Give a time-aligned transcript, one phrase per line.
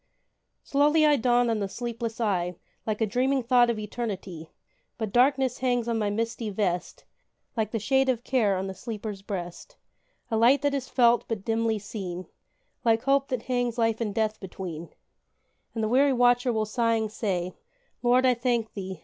[0.63, 2.55] Slowly I dawn on the sleepless eye,
[2.87, 4.49] Like a dreaming thought of eternity;
[4.97, 7.05] But darkness hangs on my misty vest,
[7.55, 9.75] Like the shade of care on the sleeper's breast;
[10.31, 12.25] A light that is felt but dimly seen,
[12.83, 14.89] Like hope that hangs life and death between;
[15.75, 17.53] And the weary watcher will sighing say,
[18.01, 18.99] "Lord, I thank thee!